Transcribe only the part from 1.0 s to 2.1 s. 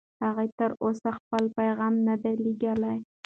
خپل پیغام